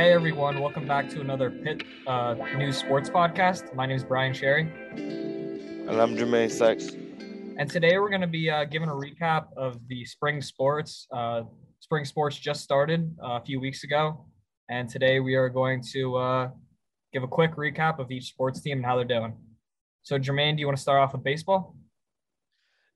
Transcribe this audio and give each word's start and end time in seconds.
Hey 0.00 0.14
everyone, 0.14 0.60
welcome 0.60 0.88
back 0.88 1.10
to 1.10 1.20
another 1.20 1.50
Pitt 1.50 1.82
uh, 2.06 2.34
News 2.56 2.78
Sports 2.78 3.10
podcast. 3.10 3.74
My 3.74 3.84
name 3.84 3.96
is 3.96 4.02
Brian 4.02 4.32
Sherry. 4.32 4.62
And 4.96 5.90
I'm 5.90 6.16
Jermaine 6.16 6.50
Sykes. 6.50 6.94
And 7.58 7.70
today 7.70 7.98
we're 7.98 8.08
going 8.08 8.22
to 8.22 8.26
be 8.26 8.48
uh, 8.48 8.64
giving 8.64 8.88
a 8.88 8.92
recap 8.92 9.48
of 9.58 9.78
the 9.88 10.06
spring 10.06 10.40
sports. 10.40 11.06
Uh, 11.14 11.42
spring 11.80 12.06
sports 12.06 12.38
just 12.38 12.62
started 12.62 13.14
uh, 13.22 13.32
a 13.32 13.42
few 13.42 13.60
weeks 13.60 13.84
ago. 13.84 14.24
And 14.70 14.88
today 14.88 15.20
we 15.20 15.34
are 15.34 15.50
going 15.50 15.84
to 15.92 16.16
uh, 16.16 16.48
give 17.12 17.22
a 17.22 17.28
quick 17.28 17.56
recap 17.56 17.98
of 17.98 18.10
each 18.10 18.30
sports 18.30 18.62
team 18.62 18.78
and 18.78 18.86
how 18.86 18.96
they're 18.96 19.04
doing. 19.04 19.36
So, 20.02 20.18
Jermaine, 20.18 20.56
do 20.56 20.60
you 20.60 20.66
want 20.66 20.78
to 20.78 20.82
start 20.82 20.98
off 20.98 21.12
with 21.12 21.22
baseball? 21.22 21.76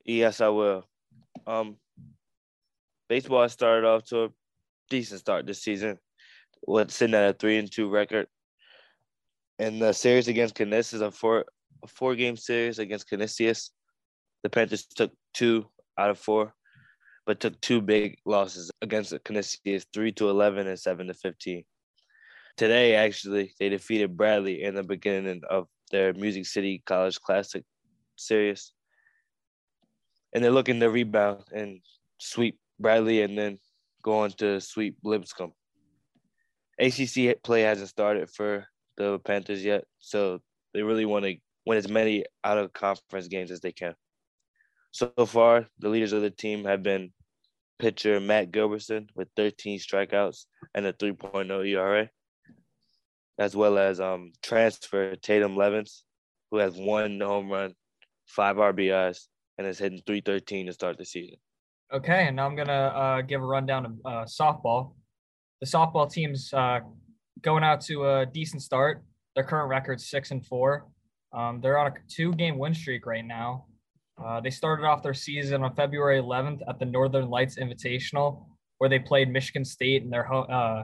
Yes, 0.07 0.41
I 0.41 0.49
will. 0.49 0.89
Um, 1.47 1.77
baseball 3.11 3.47
started 3.51 3.87
off 3.87 4.05
to 4.05 4.25
a 4.25 4.29
decent 4.89 5.21
start 5.21 5.45
this 5.45 5.63
season, 5.63 5.99
with 6.67 6.91
sitting 6.91 7.15
at 7.15 7.31
a 7.31 7.33
three 7.33 7.59
and 7.59 7.71
two 7.71 7.89
record. 7.89 8.27
And 9.59 9.81
the 9.81 9.93
series 9.93 10.29
against 10.29 10.55
Canisius 10.55 10.95
is 10.95 11.01
a 11.01 11.11
four 11.11 11.45
a 11.83 11.87
four 11.87 12.15
game 12.15 12.37
series 12.37 12.79
against 12.79 13.09
Canisius. 13.09 13.71
The 14.43 14.51
Panthers 14.51 14.87
took 14.87 15.13
two 15.33 15.67
out 15.99 16.11
of 16.11 16.19
four, 16.19 16.55
but 17.27 17.41
took 17.41 17.61
two 17.61 17.81
big 17.81 18.19
losses 18.25 18.71
against 18.83 19.15
Canisius, 19.25 19.87
three 19.93 20.13
to 20.13 20.29
eleven 20.29 20.67
and 20.67 20.79
seven 20.79 21.07
to 21.07 21.15
fifteen. 21.15 21.65
Today, 22.57 22.95
actually, 22.95 23.53
they 23.59 23.69
defeated 23.69 24.17
Bradley 24.17 24.63
in 24.63 24.75
the 24.75 24.85
beginning 24.85 25.43
of 25.51 25.67
their 25.91 26.13
Music 26.15 26.47
City 26.47 26.83
College 26.87 27.21
Classic 27.21 27.65
series. 28.17 28.73
And 30.33 30.43
they're 30.43 30.51
looking 30.51 30.81
to 30.81 30.91
rebound 30.91 31.45
and 31.53 31.81
sweep 32.19 32.59
Bradley 32.79 33.23
and 33.23 33.37
then 33.37 33.59
go 34.03 34.21
on 34.21 34.31
to 34.33 34.61
sweep 34.61 34.99
Lipscomb. 35.05 35.53
ACC 36.79 37.43
play 37.43 37.63
hasn't 37.63 37.89
started 37.89 38.31
for 38.31 38.67
the 38.97 39.19
Panthers 39.21 39.65
yet, 39.65 39.85
so 40.01 40.41
they 40.73 40.83
really 40.83 41.05
want 41.05 41.25
to 41.25 41.37
win 41.67 41.79
as 41.79 41.89
many 41.89 42.25
out 42.43 42.59
of 42.59 42.73
conference 42.73 43.29
games 43.29 43.51
as 43.51 43.61
they 43.61 43.73
can. 43.73 43.95
So 44.93 45.11
far, 45.27 45.67
the 45.79 45.89
leaders 45.89 46.13
of 46.13 46.23
the 46.23 46.31
team 46.31 46.65
have 46.65 46.83
been 46.83 47.13
pitcher 47.79 48.21
Matt 48.21 48.53
Gilbertson 48.53 49.09
with 49.15 49.29
13 49.37 49.79
strikeouts 49.79 50.47
and 50.75 50.87
a 50.87 50.93
3.0 50.93 51.69
ERA, 51.69 52.09
as 53.39 53.57
well 53.57 53.79
as 53.79 54.01
um, 54.01 54.33
transfer 54.43 55.17
Tatum 55.17 55.57
Levens, 55.57 56.05
who 56.51 56.59
has 56.59 56.77
one 56.77 57.21
home 57.21 57.51
run, 57.51 57.75
five 58.27 58.57
RBIs, 58.57 59.27
and 59.59 59.67
is 59.67 59.79
hitting 59.79 60.03
313 60.07 60.67
to 60.67 60.73
start 60.73 60.99
the 60.99 61.05
season. 61.05 61.37
Okay, 61.93 62.27
and 62.27 62.37
now 62.37 62.47
I'm 62.47 62.57
gonna 62.57 62.73
uh, 62.73 63.21
give 63.23 63.43
a 63.43 63.45
rundown 63.45 63.87
of 63.87 63.93
uh, 64.05 64.25
softball. 64.25 64.95
The 65.65 65.71
softball 65.71 66.13
team's 66.13 66.53
uh, 66.53 66.81
going 67.41 67.65
out 67.65 67.81
to 67.87 68.07
a 68.07 68.27
decent 68.27 68.61
start. 68.61 69.03
Their 69.35 69.45
current 69.45 69.71
record's 69.71 70.11
six 70.11 70.31
and 70.31 70.45
four. 70.45 70.85
Um, 71.33 71.63
they're 71.63 71.79
on 71.79 71.87
a 71.87 71.95
two-game 72.07 72.59
win 72.59 72.75
streak 72.75 73.07
right 73.07 73.25
now. 73.25 73.65
Uh, 74.23 74.43
they 74.43 74.51
started 74.51 74.85
off 74.85 75.03
their 75.03 75.15
season 75.15 75.63
on 75.63 75.75
February 75.75 76.21
11th 76.21 76.61
at 76.69 76.79
the 76.79 76.85
Northern 76.85 77.31
Lights 77.31 77.57
Invitational, 77.57 78.45
where 78.77 78.91
they 78.91 78.99
played 78.99 79.31
Michigan 79.31 79.65
State 79.65 80.03
in 80.03 80.11
their 80.11 80.31
uh, 80.31 80.83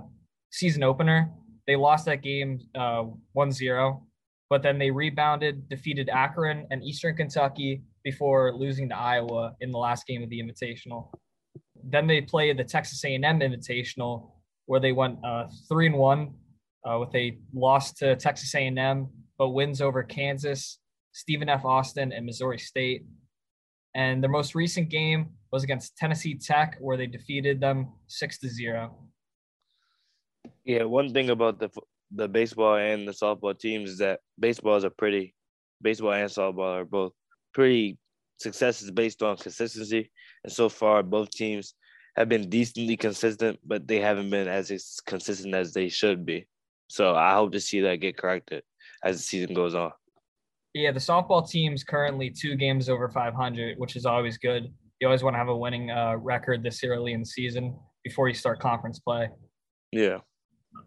season 0.48 0.82
opener. 0.82 1.30
They 1.66 1.76
lost 1.76 2.06
that 2.06 2.22
game 2.22 2.60
uh, 2.74 3.04
1-0, 3.36 4.02
but 4.48 4.62
then 4.62 4.78
they 4.78 4.90
rebounded, 4.90 5.68
defeated 5.68 6.08
Akron 6.08 6.66
and 6.70 6.82
Eastern 6.82 7.14
Kentucky 7.14 7.82
before 8.02 8.54
losing 8.54 8.88
to 8.88 8.96
Iowa 8.96 9.56
in 9.60 9.72
the 9.72 9.78
last 9.78 10.06
game 10.06 10.22
of 10.22 10.30
the 10.30 10.42
Invitational. 10.42 11.10
Then 11.84 12.06
they 12.06 12.22
played 12.22 12.56
the 12.56 12.64
Texas 12.64 13.04
A&M 13.04 13.22
Invitational, 13.22 14.30
where 14.70 14.78
they 14.78 14.92
went 14.92 15.18
uh, 15.24 15.48
three 15.68 15.86
and 15.86 15.96
one 15.96 16.32
uh, 16.88 16.96
with 17.00 17.12
a 17.16 17.36
loss 17.52 17.92
to 17.92 18.14
Texas 18.14 18.54
A&M, 18.54 19.08
but 19.36 19.48
wins 19.48 19.80
over 19.80 20.04
Kansas, 20.04 20.78
Stephen 21.10 21.48
F. 21.48 21.64
Austin, 21.64 22.12
and 22.12 22.24
Missouri 22.24 22.56
State. 22.56 23.04
And 23.96 24.22
their 24.22 24.30
most 24.30 24.54
recent 24.54 24.88
game 24.88 25.30
was 25.50 25.64
against 25.64 25.96
Tennessee 25.96 26.38
Tech, 26.38 26.76
where 26.78 26.96
they 26.96 27.08
defeated 27.08 27.60
them 27.60 27.88
six 28.06 28.38
to 28.38 28.48
zero. 28.48 28.96
Yeah, 30.64 30.84
one 30.84 31.12
thing 31.12 31.30
about 31.30 31.58
the 31.58 31.70
the 32.14 32.28
baseball 32.28 32.76
and 32.76 33.08
the 33.08 33.12
softball 33.12 33.58
teams 33.58 33.90
is 33.90 33.98
that 33.98 34.20
baseball 34.38 34.76
is 34.76 34.84
a 34.84 34.90
pretty 34.90 35.34
baseball 35.82 36.12
and 36.12 36.30
softball 36.30 36.80
are 36.80 36.84
both 36.84 37.12
pretty 37.52 37.98
successes 38.38 38.92
based 38.92 39.20
on 39.20 39.36
consistency. 39.36 40.12
And 40.44 40.52
so 40.52 40.68
far, 40.68 41.02
both 41.02 41.30
teams 41.30 41.74
have 42.16 42.28
been 42.28 42.48
decently 42.48 42.96
consistent, 42.96 43.58
but 43.64 43.86
they 43.86 44.00
haven't 44.00 44.30
been 44.30 44.48
as 44.48 45.00
consistent 45.06 45.54
as 45.54 45.72
they 45.72 45.88
should 45.88 46.24
be. 46.24 46.46
So 46.88 47.14
I 47.14 47.34
hope 47.34 47.52
to 47.52 47.60
see 47.60 47.80
that 47.80 47.96
get 47.96 48.16
corrected 48.16 48.62
as 49.04 49.16
the 49.16 49.22
season 49.22 49.54
goes 49.54 49.74
on. 49.74 49.92
Yeah, 50.74 50.92
the 50.92 51.00
softball 51.00 51.48
team's 51.48 51.82
currently 51.82 52.30
two 52.30 52.56
games 52.56 52.88
over 52.88 53.08
500, 53.08 53.78
which 53.78 53.96
is 53.96 54.06
always 54.06 54.38
good. 54.38 54.72
You 55.00 55.08
always 55.08 55.22
want 55.22 55.34
to 55.34 55.38
have 55.38 55.48
a 55.48 55.56
winning 55.56 55.90
uh, 55.90 56.16
record 56.16 56.62
this 56.62 56.84
early 56.84 57.12
in 57.12 57.20
the 57.20 57.26
season 57.26 57.76
before 58.04 58.28
you 58.28 58.34
start 58.34 58.60
conference 58.60 58.98
play. 58.98 59.28
Yeah. 59.92 60.18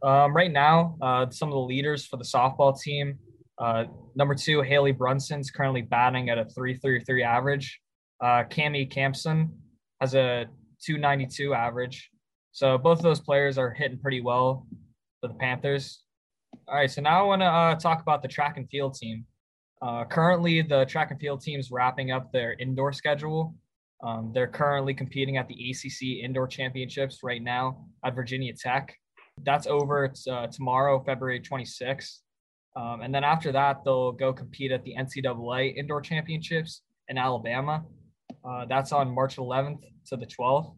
Um, 0.02 0.34
right 0.34 0.52
now, 0.52 0.98
uh, 1.02 1.30
some 1.30 1.50
of 1.50 1.54
the 1.54 1.60
leaders 1.60 2.06
for 2.06 2.18
the 2.18 2.24
softball 2.24 2.80
team 2.80 3.18
uh, 3.58 3.86
number 4.16 4.36
two, 4.36 4.62
Haley 4.62 4.92
Brunson's 4.92 5.52
currently 5.52 5.82
batting 5.82 6.30
at 6.30 6.38
a 6.38 6.46
333 6.46 7.24
average. 7.24 7.80
Uh, 8.22 8.44
Cami 8.50 8.90
Campson 8.90 9.52
has 10.02 10.16
a 10.16 10.46
292 10.84 11.54
average. 11.54 12.10
So 12.52 12.78
both 12.78 13.00
of 13.00 13.04
those 13.04 13.20
players 13.20 13.58
are 13.58 13.72
hitting 13.72 14.00
pretty 14.00 14.22
well 14.22 14.68
for 15.22 15.28
the 15.28 15.34
Panthers. 15.36 16.04
All 16.68 16.76
right, 16.76 16.90
so 16.90 17.02
now 17.02 17.20
I 17.20 17.24
want 17.24 17.42
to 17.42 17.48
uh, 17.48 17.76
talk 17.76 18.02
about 18.02 18.22
the 18.22 18.28
track 18.28 18.58
and 18.58 18.70
field 18.70 18.94
team. 18.96 19.26
Uh, 19.82 20.06
currently, 20.06 20.62
the 20.62 20.86
track 20.86 21.12
and 21.12 21.20
field 21.20 21.42
team 21.42 21.60
is 21.60 21.72
wrapping 21.72 22.12
up 22.12 22.32
their 22.32 22.54
indoor 22.54 22.94
schedule. 22.94 23.56
Um, 24.04 24.32
they're 24.34 24.48
currently 24.48 24.94
competing 24.94 25.38
at 25.38 25.48
the 25.48 25.56
ACC 25.72 26.24
Indoor 26.24 26.48
Championships 26.48 27.20
right 27.24 27.42
now 27.42 27.86
at 28.06 28.16
Virginia 28.16 28.54
Tech. 28.54 28.96
That's 29.44 29.66
over 29.66 30.06
it's, 30.06 30.28
uh, 30.28 30.48
tomorrow, 30.48 31.04
February 31.04 31.40
26th. 31.40 32.20
Um, 32.76 33.02
and 33.02 33.14
then 33.14 33.24
after 33.24 33.52
that, 33.52 33.84
they'll 33.84 34.12
go 34.12 34.34
compete 34.34 34.72
at 34.72 34.84
the 34.84 34.96
NCAA 34.98 35.76
Indoor 35.76 36.02
Championships 36.02 36.82
in 37.08 37.18
Alabama. 37.18 37.84
Uh, 38.48 38.66
that's 38.66 38.92
on 38.92 39.14
March 39.14 39.38
11th 39.38 39.80
to 40.08 40.18
the 40.18 40.26
12th. 40.26 40.76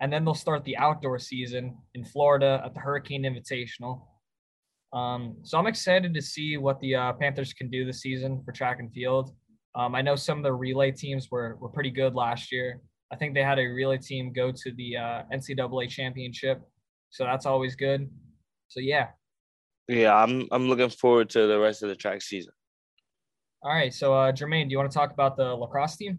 And 0.00 0.12
then 0.12 0.24
they'll 0.24 0.34
start 0.34 0.64
the 0.64 0.76
outdoor 0.76 1.18
season 1.18 1.76
in 1.94 2.04
Florida 2.04 2.62
at 2.64 2.74
the 2.74 2.80
Hurricane 2.80 3.24
Invitational. 3.24 4.02
Um, 4.92 5.36
so 5.42 5.58
I'm 5.58 5.66
excited 5.66 6.14
to 6.14 6.22
see 6.22 6.56
what 6.56 6.80
the 6.80 6.94
uh, 6.94 7.12
Panthers 7.14 7.52
can 7.52 7.70
do 7.70 7.84
this 7.84 8.00
season 8.00 8.42
for 8.44 8.52
track 8.52 8.80
and 8.80 8.92
field. 8.92 9.34
Um, 9.74 9.94
I 9.94 10.02
know 10.02 10.16
some 10.16 10.38
of 10.38 10.44
the 10.44 10.52
relay 10.52 10.90
teams 10.90 11.30
were, 11.30 11.56
were 11.60 11.68
pretty 11.68 11.90
good 11.90 12.14
last 12.14 12.50
year. 12.50 12.80
I 13.12 13.16
think 13.16 13.34
they 13.34 13.42
had 13.42 13.58
a 13.58 13.66
relay 13.66 13.98
team 13.98 14.32
go 14.32 14.50
to 14.50 14.72
the 14.72 14.96
uh, 14.96 15.22
NCAA 15.32 15.88
championship. 15.88 16.62
So 17.10 17.24
that's 17.24 17.46
always 17.46 17.76
good. 17.76 18.08
So 18.68 18.80
yeah, 18.80 19.08
yeah, 19.90 20.14
I'm 20.14 20.46
I'm 20.52 20.68
looking 20.68 20.88
forward 20.88 21.30
to 21.30 21.48
the 21.48 21.58
rest 21.58 21.82
of 21.82 21.88
the 21.88 21.96
track 21.96 22.22
season. 22.22 22.52
All 23.62 23.72
right, 23.72 23.92
so 23.92 24.14
uh, 24.14 24.30
Jermaine, 24.30 24.66
do 24.66 24.70
you 24.70 24.78
want 24.78 24.90
to 24.90 24.96
talk 24.96 25.12
about 25.12 25.36
the 25.36 25.52
lacrosse 25.52 25.96
team? 25.96 26.18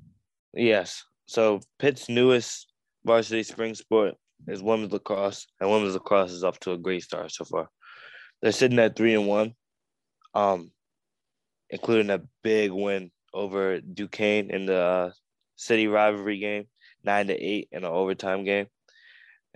Yes. 0.53 1.03
So 1.25 1.61
Pitt's 1.79 2.09
newest 2.09 2.67
varsity 3.05 3.43
spring 3.43 3.75
sport 3.75 4.15
is 4.47 4.61
women's 4.61 4.91
lacrosse, 4.91 5.47
and 5.59 5.69
women's 5.69 5.93
lacrosse 5.93 6.31
is 6.31 6.43
off 6.43 6.59
to 6.61 6.73
a 6.73 6.77
great 6.77 7.03
start 7.03 7.31
so 7.31 7.45
far. 7.45 7.69
They're 8.41 8.51
sitting 8.51 8.79
at 8.79 8.95
three 8.95 9.13
and 9.13 9.27
one, 9.27 9.53
um, 10.33 10.71
including 11.69 12.09
a 12.09 12.21
big 12.43 12.71
win 12.71 13.11
over 13.33 13.79
Duquesne 13.79 14.49
in 14.49 14.65
the 14.65 14.77
uh, 14.77 15.11
city 15.55 15.87
rivalry 15.87 16.39
game, 16.39 16.65
nine 17.03 17.27
to 17.27 17.35
eight 17.35 17.69
in 17.71 17.83
an 17.83 17.91
overtime 17.91 18.43
game. 18.43 18.67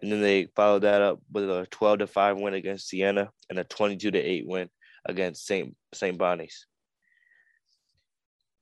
And 0.02 0.12
then 0.12 0.22
they 0.22 0.48
followed 0.56 0.84
that 0.84 1.02
up 1.02 1.20
with 1.32 1.50
a 1.50 1.68
12 1.72 2.00
to 2.00 2.08
5 2.08 2.38
win 2.38 2.54
against 2.54 2.90
Siena 2.90 3.32
and 3.50 3.58
a 3.58 3.64
22 3.64 4.12
to 4.12 4.20
8 4.20 4.44
win 4.46 4.70
against 5.06 5.46
St. 5.46 5.76
St. 5.94 6.18
Bonnie's. 6.18 6.68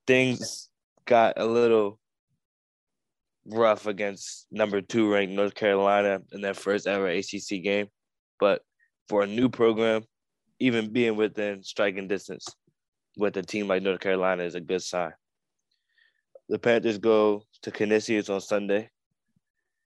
Things 0.05 0.69
got 1.05 1.33
a 1.37 1.45
little 1.45 1.99
rough 3.45 3.87
against 3.87 4.47
number 4.51 4.81
two 4.81 5.11
ranked 5.11 5.33
North 5.33 5.55
Carolina 5.55 6.21
in 6.31 6.41
their 6.41 6.53
first 6.53 6.87
ever 6.87 7.07
ACC 7.07 7.61
game. 7.63 7.87
But 8.39 8.61
for 9.09 9.23
a 9.23 9.27
new 9.27 9.49
program, 9.49 10.03
even 10.59 10.91
being 10.93 11.15
within 11.15 11.63
striking 11.63 12.07
distance 12.07 12.47
with 13.17 13.37
a 13.37 13.41
team 13.43 13.67
like 13.67 13.83
North 13.83 13.99
Carolina 13.99 14.43
is 14.43 14.55
a 14.55 14.61
good 14.61 14.81
sign. 14.81 15.13
The 16.49 16.59
Panthers 16.59 16.97
go 16.97 17.43
to 17.61 17.71
Canisius 17.71 18.29
on 18.29 18.41
Sunday 18.41 18.89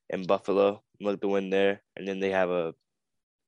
in 0.10 0.26
Buffalo 0.26 0.82
look 1.00 1.22
to 1.22 1.28
win 1.28 1.50
there, 1.50 1.82
and 1.96 2.08
then 2.08 2.20
they 2.20 2.32
have 2.32 2.50
a 2.50 2.74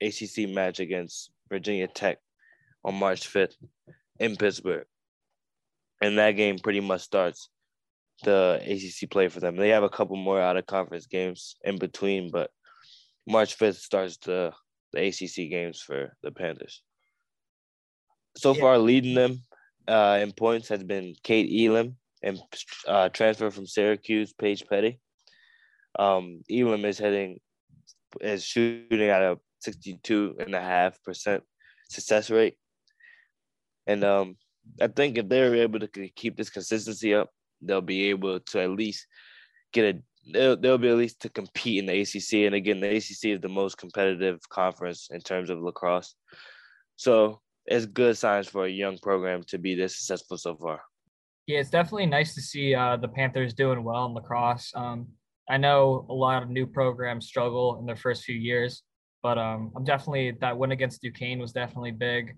ACC 0.01 0.49
match 0.49 0.79
against 0.79 1.31
Virginia 1.49 1.87
Tech 1.87 2.19
on 2.83 2.95
March 2.95 3.31
5th 3.31 3.55
in 4.19 4.35
Pittsburgh. 4.35 4.85
And 6.01 6.17
that 6.17 6.31
game 6.31 6.59
pretty 6.59 6.79
much 6.79 7.01
starts 7.01 7.49
the 8.23 8.61
ACC 8.65 9.09
play 9.09 9.27
for 9.27 9.39
them. 9.39 9.55
They 9.55 9.69
have 9.69 9.83
a 9.83 9.89
couple 9.89 10.15
more 10.17 10.41
out 10.41 10.57
of 10.57 10.65
conference 10.65 11.07
games 11.07 11.55
in 11.63 11.77
between, 11.77 12.31
but 12.31 12.51
March 13.27 13.57
5th 13.57 13.77
starts 13.77 14.17
the 14.17 14.53
the 14.91 15.07
ACC 15.07 15.49
games 15.49 15.81
for 15.81 16.15
the 16.23 16.31
Panthers. 16.31 16.81
So 18.37 18.53
yeah. 18.53 18.61
far, 18.61 18.77
leading 18.79 19.13
them 19.13 19.43
uh, 19.87 20.19
in 20.21 20.31
points 20.31 20.69
has 20.69 20.83
been 20.83 21.15
Kate 21.23 21.67
Elam 21.67 21.95
and 22.23 22.39
uh, 22.87 23.09
transfer 23.09 23.51
from 23.51 23.67
Syracuse, 23.67 24.33
Paige 24.33 24.65
Petty. 24.67 24.99
Um, 25.97 26.41
Elam 26.49 26.85
is 26.85 26.97
heading 26.97 27.39
is 28.21 28.43
shooting 28.43 29.09
at 29.09 29.21
a 29.21 29.37
62 29.59 30.37
and 30.39 30.55
a 30.55 30.61
half 30.61 31.01
percent 31.03 31.43
success 31.89 32.29
rate. 32.29 32.55
And 33.85 34.03
um, 34.03 34.37
I 34.81 34.87
think 34.87 35.17
if 35.17 35.27
they're 35.27 35.55
able 35.55 35.79
to 35.79 35.87
keep 36.15 36.37
this 36.37 36.49
consistency 36.49 37.13
up, 37.13 37.29
they'll 37.61 37.81
be 37.81 38.09
able 38.09 38.39
to 38.39 38.61
at 38.61 38.69
least 38.69 39.05
get 39.73 39.95
a 39.95 40.01
they'll, 40.31 40.57
they'll 40.57 40.77
be 40.77 40.89
at 40.89 40.97
least 40.97 41.21
to 41.21 41.29
compete 41.29 41.79
in 41.79 41.85
the 41.85 42.01
ACC. 42.01 42.45
And 42.45 42.55
again, 42.55 42.79
the 42.79 42.95
ACC 42.95 43.25
is 43.25 43.41
the 43.41 43.49
most 43.49 43.77
competitive 43.77 44.39
conference 44.49 45.09
in 45.11 45.21
terms 45.21 45.49
of 45.49 45.61
lacrosse. 45.61 46.15
So 46.95 47.41
it's 47.65 47.85
good 47.85 48.17
signs 48.17 48.47
for 48.47 48.65
a 48.65 48.69
young 48.69 48.97
program 48.97 49.43
to 49.47 49.57
be 49.57 49.75
this 49.75 49.97
successful 49.97 50.37
so 50.37 50.55
far. 50.55 50.81
Yeah, 51.47 51.59
it's 51.59 51.69
definitely 51.69 52.05
nice 52.05 52.35
to 52.35 52.41
see 52.41 52.75
uh, 52.75 52.97
the 52.97 53.07
Panthers 53.07 53.53
doing 53.53 53.83
well 53.83 54.05
in 54.05 54.13
lacrosse. 54.13 54.71
Um, 54.75 55.07
I 55.49 55.57
know 55.57 56.05
a 56.09 56.13
lot 56.13 56.43
of 56.43 56.49
new 56.49 56.67
programs 56.67 57.25
struggle 57.25 57.79
in 57.79 57.85
their 57.87 57.95
first 57.95 58.23
few 58.23 58.35
years, 58.35 58.83
but 59.23 59.37
um, 59.39 59.71
I'm 59.75 59.83
definitely 59.83 60.37
that 60.41 60.57
win 60.57 60.71
against 60.71 61.01
Duquesne 61.01 61.39
was 61.39 61.51
definitely 61.51 61.91
big. 61.91 62.35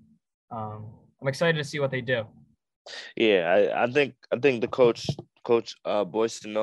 Um, 0.49 0.93
I'm 1.21 1.27
excited 1.27 1.57
to 1.57 1.63
see 1.63 1.79
what 1.79 1.91
they 1.91 2.01
do. 2.01 2.25
Yeah, 3.15 3.45
I, 3.47 3.83
I 3.83 3.91
think 3.91 4.15
I 4.31 4.39
think 4.39 4.61
the 4.61 4.67
coach 4.67 5.07
coach 5.43 5.75
uh 5.85 6.03
Boyson 6.03 6.57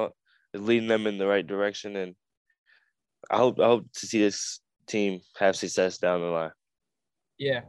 is 0.54 0.60
leading 0.60 0.88
them 0.88 1.06
in 1.06 1.18
the 1.18 1.26
right 1.26 1.46
direction, 1.46 1.96
and 1.96 2.14
I 3.30 3.36
hope 3.36 3.60
I 3.60 3.66
hope 3.66 3.86
to 3.92 4.06
see 4.06 4.20
this 4.20 4.60
team 4.86 5.20
have 5.38 5.56
success 5.56 5.98
down 5.98 6.20
the 6.20 6.26
line. 6.26 6.52
Yeah, 7.38 7.60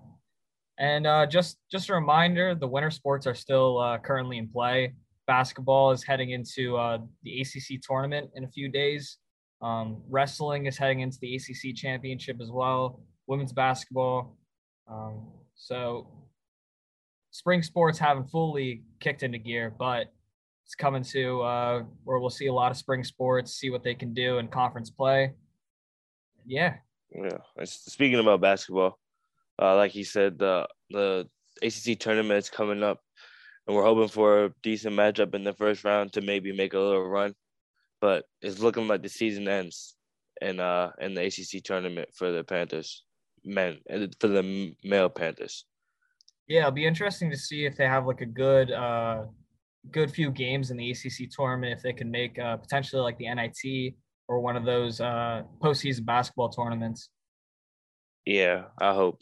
and 0.79 1.05
uh, 1.05 1.25
just 1.25 1.57
just 1.69 1.89
a 1.89 1.93
reminder, 1.93 2.55
the 2.55 2.67
winter 2.67 2.89
sports 2.89 3.27
are 3.27 3.35
still 3.35 3.79
uh, 3.79 3.97
currently 3.99 4.37
in 4.37 4.47
play. 4.47 4.93
Basketball 5.27 5.91
is 5.91 6.03
heading 6.03 6.31
into 6.31 6.75
uh, 6.75 6.97
the 7.21 7.41
ACC 7.41 7.81
tournament 7.83 8.31
in 8.35 8.45
a 8.45 8.47
few 8.47 8.69
days. 8.69 9.17
Um, 9.61 10.01
wrestling 10.09 10.65
is 10.65 10.77
heading 10.77 11.01
into 11.01 11.17
the 11.21 11.35
ACC 11.35 11.75
championship 11.75 12.37
as 12.41 12.49
well. 12.49 13.03
Women's 13.27 13.53
basketball. 13.53 14.37
Um, 14.89 15.27
so 15.55 16.07
spring 17.39 17.63
sports 17.63 17.97
haven't 17.97 18.29
fully 18.29 18.83
kicked 18.99 19.23
into 19.23 19.37
gear, 19.37 19.73
but 19.77 20.07
it's 20.65 20.75
coming 20.75 21.03
to 21.03 21.41
uh, 21.41 21.83
where 22.03 22.19
we'll 22.19 22.29
see 22.29 22.47
a 22.47 22.53
lot 22.53 22.71
of 22.71 22.77
spring 22.77 23.03
sports, 23.03 23.53
see 23.53 23.69
what 23.69 23.83
they 23.83 23.95
can 23.95 24.13
do 24.13 24.37
in 24.39 24.47
conference 24.47 24.89
play. 24.89 25.33
Yeah. 26.45 26.75
Yeah. 27.11 27.37
Speaking 27.63 28.19
about 28.19 28.41
basketball, 28.41 28.99
uh, 29.61 29.75
like 29.75 29.91
he 29.91 30.03
said, 30.03 30.37
the 30.37 30.67
the 30.89 31.27
ACC 31.63 31.97
tournament 31.97 32.37
is 32.37 32.49
coming 32.49 32.83
up, 32.83 32.99
and 33.65 33.75
we're 33.75 33.83
hoping 33.83 34.09
for 34.09 34.45
a 34.45 34.53
decent 34.61 34.95
matchup 34.95 35.33
in 35.33 35.43
the 35.43 35.53
first 35.53 35.83
round 35.83 36.13
to 36.13 36.21
maybe 36.21 36.51
make 36.51 36.73
a 36.73 36.79
little 36.79 37.07
run 37.07 37.33
but 38.01 38.25
it's 38.41 38.59
looking 38.59 38.87
like 38.87 39.01
the 39.01 39.09
season 39.09 39.47
ends 39.47 39.95
in 40.41 40.59
uh 40.59 40.91
in 40.99 41.13
the 41.13 41.25
ACC 41.25 41.63
tournament 41.63 42.09
for 42.13 42.31
the 42.31 42.43
Panthers 42.43 43.03
men 43.43 43.79
for 44.19 44.27
the 44.27 44.75
male 44.83 45.09
Panthers. 45.09 45.65
Yeah, 46.49 46.61
it'll 46.61 46.71
be 46.71 46.85
interesting 46.85 47.29
to 47.29 47.37
see 47.37 47.65
if 47.65 47.77
they 47.77 47.85
have 47.85 48.07
like 48.07 48.21
a 48.21 48.25
good 48.25 48.71
uh 48.71 49.25
good 49.91 50.11
few 50.11 50.31
games 50.31 50.71
in 50.71 50.77
the 50.77 50.91
ACC 50.91 51.29
tournament 51.31 51.71
if 51.71 51.81
they 51.81 51.93
can 51.93 52.11
make 52.11 52.37
uh, 52.37 52.57
potentially 52.57 53.01
like 53.01 53.17
the 53.17 53.33
NIT 53.33 53.93
or 54.27 54.41
one 54.41 54.57
of 54.57 54.65
those 54.65 54.99
uh 54.99 55.43
postseason 55.63 56.05
basketball 56.05 56.49
tournaments. 56.49 57.09
Yeah, 58.25 58.65
I 58.79 58.93
hope. 58.93 59.21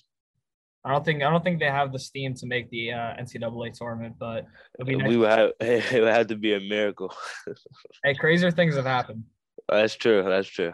I 0.85 0.91
don't 0.91 1.03
think 1.03 1.21
I 1.21 1.29
don't 1.29 1.43
think 1.43 1.59
they 1.59 1.65
have 1.65 1.91
the 1.91 1.99
steam 1.99 2.33
to 2.35 2.45
make 2.45 2.69
the 2.69 2.93
uh, 2.93 3.21
NCAA 3.21 3.77
tournament, 3.77 4.15
but 4.17 4.45
nice 4.79 5.09
we 5.09 5.17
would 5.17 5.29
have 5.29 5.51
it 5.59 6.01
would 6.01 6.13
have 6.13 6.27
to 6.27 6.37
be 6.37 6.53
a 6.53 6.61
miracle. 6.61 7.13
hey, 8.05 8.13
crazier 8.13 8.51
things 8.51 8.77
have 8.77 8.85
happened. 8.85 9.25
That's 9.67 9.95
true. 9.95 10.23
That's 10.23 10.47
true. 10.47 10.73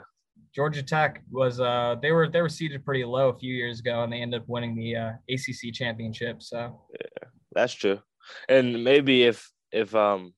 Georgia 0.54 0.84
Tech 0.84 1.24
was 1.32 1.60
uh 1.60 1.96
they 2.02 2.12
were 2.12 2.30
they 2.30 2.42
were 2.42 2.50
seated 2.50 2.86
pretty 2.86 3.04
low 3.04 3.30
a 3.30 3.38
few 3.38 3.54
years 3.54 3.80
ago, 3.80 4.04
and 4.04 4.14
they 4.14 4.22
ended 4.22 4.42
up 4.42 4.48
winning 4.48 4.76
the 4.76 4.96
uh, 4.96 5.12
ACC 5.30 5.74
championship. 5.74 6.44
So 6.44 6.80
yeah, 6.92 7.28
that's 7.54 7.74
true. 7.74 8.00
And 8.48 8.84
maybe 8.84 9.24
if 9.24 9.50
if 9.72 9.96
um 9.96 10.34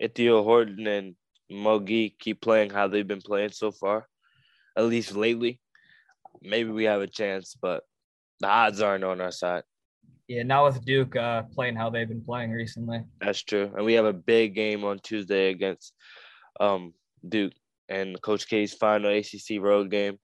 Ithiel 0.00 0.44
Horton 0.44 0.86
and 0.86 1.16
Mogi 1.50 2.16
keep 2.18 2.40
playing 2.40 2.70
how 2.70 2.88
they've 2.88 3.06
been 3.06 3.20
playing 3.20 3.50
so 3.50 3.72
far, 3.72 4.06
at 4.76 4.84
least 4.84 5.16
lately, 5.16 5.60
maybe 6.40 6.70
we 6.70 6.84
have 6.84 7.00
a 7.00 7.08
chance. 7.08 7.56
But 7.60 7.82
the 8.40 8.48
odds 8.48 8.80
aren't 8.80 9.04
on 9.04 9.20
our 9.20 9.32
side. 9.32 9.64
Yeah, 10.28 10.42
now 10.44 10.64
with 10.64 10.82
Duke 10.84 11.16
uh, 11.16 11.42
playing 11.54 11.76
how 11.76 11.90
they've 11.90 12.08
been 12.08 12.24
playing 12.24 12.52
recently. 12.52 13.02
That's 13.20 13.42
true, 13.42 13.72
and 13.76 13.84
we 13.84 13.94
have 13.94 14.06
a 14.06 14.12
big 14.12 14.54
game 14.54 14.84
on 14.84 15.00
Tuesday 15.00 15.50
against 15.50 15.92
um, 16.60 16.94
Duke 17.28 17.52
and 17.88 18.20
Coach 18.22 18.48
K's 18.48 18.74
final 18.74 19.16
ACC 19.16 19.60
road 19.60 19.90
game. 19.90 20.18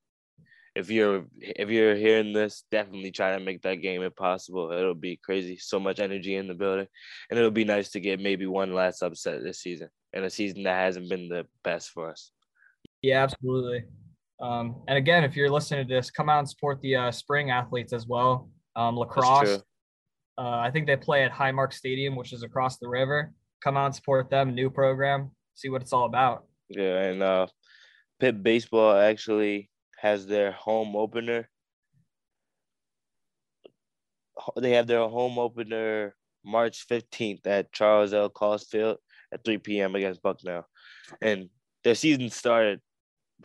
If 0.76 0.88
you're 0.88 1.26
if 1.36 1.68
you're 1.68 1.96
hearing 1.96 2.32
this, 2.32 2.64
definitely 2.70 3.10
try 3.10 3.36
to 3.36 3.44
make 3.44 3.62
that 3.62 3.76
game 3.76 4.02
if 4.02 4.14
possible. 4.14 4.70
It'll 4.70 4.94
be 4.94 5.16
crazy, 5.22 5.56
so 5.56 5.80
much 5.80 5.98
energy 5.98 6.36
in 6.36 6.46
the 6.46 6.54
building, 6.54 6.86
and 7.28 7.38
it'll 7.38 7.50
be 7.50 7.64
nice 7.64 7.90
to 7.90 8.00
get 8.00 8.20
maybe 8.20 8.46
one 8.46 8.72
last 8.72 9.02
upset 9.02 9.42
this 9.42 9.60
season, 9.60 9.88
and 10.12 10.24
a 10.24 10.30
season 10.30 10.62
that 10.62 10.76
hasn't 10.76 11.08
been 11.08 11.28
the 11.28 11.46
best 11.64 11.90
for 11.90 12.10
us. 12.10 12.30
Yeah, 13.02 13.22
absolutely. 13.22 13.84
Um, 14.40 14.82
and 14.88 14.96
again, 14.96 15.24
if 15.24 15.36
you're 15.36 15.50
listening 15.50 15.86
to 15.86 15.94
this, 15.94 16.10
come 16.10 16.28
out 16.28 16.38
and 16.38 16.48
support 16.48 16.80
the 16.80 16.96
uh, 16.96 17.10
spring 17.10 17.50
athletes 17.50 17.92
as 17.92 18.06
well. 18.06 18.48
Um, 18.76 18.96
lacrosse, 18.96 19.62
uh, 20.38 20.58
I 20.58 20.70
think 20.70 20.86
they 20.86 20.96
play 20.96 21.24
at 21.24 21.32
Highmark 21.32 21.72
Stadium, 21.72 22.16
which 22.16 22.32
is 22.32 22.42
across 22.42 22.78
the 22.78 22.88
river. 22.88 23.32
Come 23.62 23.76
out 23.76 23.86
and 23.86 23.94
support 23.94 24.30
them. 24.30 24.54
New 24.54 24.70
program. 24.70 25.32
See 25.54 25.68
what 25.68 25.82
it's 25.82 25.92
all 25.92 26.06
about. 26.06 26.44
Yeah, 26.70 27.00
and 27.00 27.22
uh, 27.22 27.46
Pitt 28.20 28.42
baseball 28.42 28.96
actually 28.96 29.70
has 29.98 30.26
their 30.26 30.52
home 30.52 30.94
opener. 30.96 31.48
They 34.56 34.70
have 34.72 34.86
their 34.86 35.06
home 35.08 35.38
opener 35.38 36.14
March 36.44 36.86
15th 36.88 37.46
at 37.46 37.72
Charles 37.72 38.14
L. 38.14 38.28
Cost 38.28 38.70
Field 38.70 38.98
at 39.32 39.44
3 39.44 39.58
p.m. 39.58 39.94
against 39.96 40.22
Bucknell. 40.22 40.66
And 41.20 41.50
their 41.84 41.94
season 41.94 42.30
started 42.30 42.80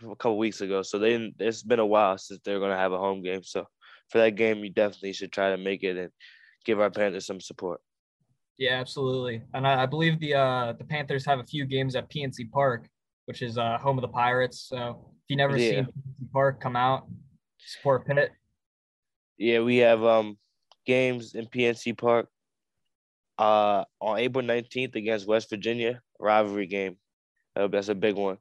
a 0.02 0.16
couple 0.16 0.38
weeks 0.38 0.62
ago. 0.62 0.84
So 0.84 1.00
they 1.00 1.34
it's 1.40 1.64
been 1.64 1.80
a 1.80 1.86
while 1.86 2.18
since 2.18 2.40
they're 2.44 2.60
gonna 2.60 2.78
have 2.78 2.94
a 2.94 2.98
home 2.98 3.24
game. 3.24 3.44
So 3.44 3.66
for 4.10 4.20
that 4.20 4.36
game, 4.36 4.64
you 4.64 4.70
definitely 4.70 5.14
should 5.14 5.32
try 5.32 5.50
to 5.50 5.58
make 5.58 5.84
it 5.84 5.98
and 5.98 6.12
give 6.64 6.80
our 6.80 6.92
Panthers 6.92 7.26
some 7.26 7.42
support. 7.42 7.82
Yeah, 8.58 8.80
absolutely. 8.80 9.42
And 9.54 9.68
I, 9.68 9.84
I 9.84 9.86
believe 9.86 10.20
the 10.20 10.36
uh, 10.36 10.74
the 10.74 10.86
Panthers 10.86 11.26
have 11.26 11.40
a 11.40 11.44
few 11.44 11.66
games 11.66 11.96
at 11.96 12.10
PNC 12.10 12.52
Park, 12.52 12.88
which 13.26 13.42
is 13.42 13.58
uh, 13.58 13.78
home 13.78 13.98
of 13.98 14.02
the 14.02 14.08
Pirates. 14.08 14.68
So 14.70 15.12
if 15.24 15.30
you 15.30 15.36
never 15.36 15.58
yeah. 15.58 15.70
seen 15.70 15.86
PNC 15.86 16.32
Park, 16.32 16.62
come 16.62 16.76
out 16.76 17.08
support 17.66 18.06
Pitt. 18.06 18.32
Yeah, 19.38 19.62
we 19.62 19.78
have 19.78 20.04
um 20.04 20.38
games 20.86 21.36
in 21.36 21.48
PNC 21.48 21.98
Park 21.98 22.28
uh 23.38 23.84
on 24.00 24.20
April 24.20 24.46
19th 24.46 24.96
against 24.96 25.28
West 25.28 25.50
Virginia, 25.50 26.02
rivalry 26.20 26.68
game. 26.68 26.98
That's 27.56 27.90
a 27.90 27.96
big 27.96 28.16
one. 28.16 28.38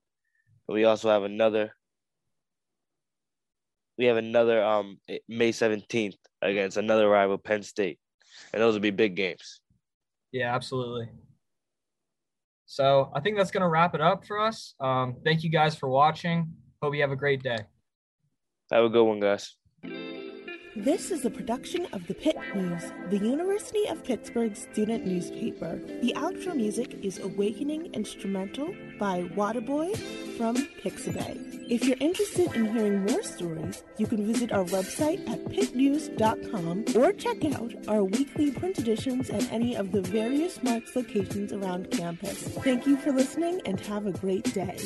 We 0.69 0.85
also 0.85 1.11
have 1.11 1.23
another. 1.23 1.75
We 3.97 4.07
have 4.07 4.17
another 4.17 4.63
um 4.63 4.99
May 5.29 5.53
seventeenth 5.53 6.17
against 6.43 6.77
another 6.77 7.09
rival, 7.09 7.39
Penn 7.39 7.63
State, 7.63 7.99
and 8.53 8.63
those 8.63 8.75
will 8.75 8.81
be 8.81 8.91
big 8.91 9.15
games. 9.15 9.61
Yeah, 10.33 10.55
absolutely. 10.55 11.09
So 12.75 13.09
I 13.15 13.21
think 13.21 13.37
that's 13.37 13.53
gonna 13.53 13.69
wrap 13.69 13.95
it 13.95 14.01
up 14.01 14.27
for 14.27 14.41
us. 14.41 14.75
Um, 14.81 15.19
thank 15.25 15.45
you 15.45 15.49
guys 15.49 15.77
for 15.77 15.89
watching. 15.89 16.53
Hope 16.83 16.93
you 16.97 17.03
have 17.03 17.13
a 17.13 17.17
great 17.17 17.41
day. 17.41 17.59
Have 18.73 18.83
a 18.83 18.89
good 18.89 19.05
one, 19.05 19.21
guys. 19.21 19.55
This 20.77 21.13
is 21.13 21.25
a 21.25 21.31
production 21.31 21.87
of 21.93 22.05
the 22.09 22.15
Pitt 22.15 22.37
News, 22.53 22.83
the 23.09 23.19
University 23.19 23.87
of 23.87 24.03
Pittsburgh 24.03 24.57
student 24.57 25.07
newspaper. 25.07 25.81
The 26.03 26.13
outro 26.17 26.53
music 26.57 26.99
is 27.01 27.21
Awakening 27.21 27.95
Instrumental 27.95 28.75
by 28.99 29.23
Wataboi 29.37 29.97
from 30.37 30.57
Pixabay. 30.83 31.71
If 31.71 31.85
you're 31.85 31.97
interested 32.01 32.53
in 32.57 32.75
hearing 32.75 33.05
more 33.05 33.23
stories, 33.23 33.85
you 33.99 34.09
can 34.09 34.27
visit 34.27 34.51
our 34.51 34.65
website 34.65 35.21
at 35.29 35.45
pittnews.com 35.45 36.85
or 36.97 37.13
check 37.13 37.45
out 37.55 37.73
our 37.87 38.03
weekly 38.03 38.51
print 38.51 38.77
editions 38.77 39.31
at 39.31 39.53
any 39.53 39.77
of 39.77 39.93
the 39.93 40.03
various 40.03 40.61
Marks 40.65 40.97
locations 40.97 41.53
around 41.53 41.93
campus. 41.93 42.43
Thank 42.65 42.85
you 42.85 42.97
for 42.97 43.13
listening 43.13 43.61
and 43.65 43.79
have 43.79 44.07
a 44.07 44.13
great 44.13 44.53
day. 44.53 44.77